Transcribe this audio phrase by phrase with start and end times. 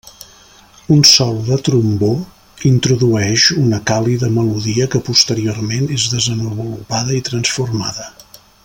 [0.93, 2.09] Un solo de trombó
[2.69, 8.09] introdueix una càlida melodia que posteriorment és desenvolupada i transformada.